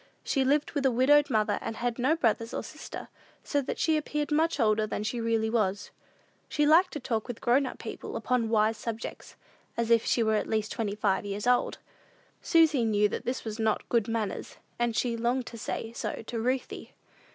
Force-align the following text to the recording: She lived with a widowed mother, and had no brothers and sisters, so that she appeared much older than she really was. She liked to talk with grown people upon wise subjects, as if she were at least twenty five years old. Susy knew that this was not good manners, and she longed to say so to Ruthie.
She 0.23 0.43
lived 0.43 0.71
with 0.71 0.83
a 0.87 0.91
widowed 0.91 1.29
mother, 1.29 1.59
and 1.61 1.75
had 1.75 1.99
no 1.99 2.15
brothers 2.15 2.55
and 2.55 2.65
sisters, 2.65 3.05
so 3.43 3.61
that 3.61 3.77
she 3.77 3.97
appeared 3.97 4.31
much 4.31 4.59
older 4.59 4.87
than 4.87 5.03
she 5.03 5.21
really 5.21 5.47
was. 5.47 5.91
She 6.49 6.65
liked 6.65 6.91
to 6.93 6.99
talk 6.99 7.27
with 7.27 7.39
grown 7.39 7.71
people 7.77 8.15
upon 8.15 8.49
wise 8.49 8.77
subjects, 8.77 9.35
as 9.77 9.91
if 9.91 10.03
she 10.03 10.23
were 10.23 10.33
at 10.37 10.49
least 10.49 10.71
twenty 10.71 10.95
five 10.95 11.23
years 11.23 11.45
old. 11.45 11.77
Susy 12.41 12.83
knew 12.83 13.07
that 13.09 13.25
this 13.25 13.45
was 13.45 13.59
not 13.59 13.87
good 13.89 14.07
manners, 14.07 14.57
and 14.79 14.95
she 14.95 15.15
longed 15.15 15.45
to 15.45 15.57
say 15.59 15.93
so 15.93 16.23
to 16.23 16.39
Ruthie. 16.39 16.93